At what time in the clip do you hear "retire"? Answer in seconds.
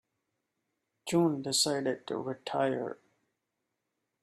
2.17-2.97